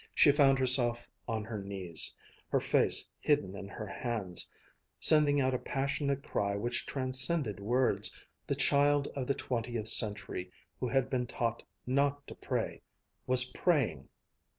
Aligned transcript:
She 0.15 0.31
found 0.31 0.57
herself 0.57 1.07
on 1.27 1.43
her 1.43 1.59
knees, 1.59 2.15
her 2.49 2.59
face 2.59 3.07
hidden 3.19 3.55
in 3.55 3.67
her 3.67 3.85
hands, 3.85 4.49
sending 4.99 5.39
out 5.39 5.53
a 5.53 5.59
passionate 5.59 6.23
cry 6.23 6.55
which 6.55 6.87
transcended 6.87 7.59
words. 7.59 8.11
The 8.47 8.55
child 8.55 9.09
of 9.09 9.27
the 9.27 9.35
twentieth 9.35 9.89
century, 9.89 10.51
who 10.79 10.87
had 10.87 11.07
been 11.07 11.27
taught 11.27 11.61
not 11.85 12.25
to 12.25 12.33
pray, 12.33 12.81
was 13.27 13.45
praying. 13.45 14.09